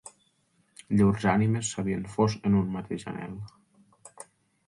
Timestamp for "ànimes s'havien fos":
1.33-2.37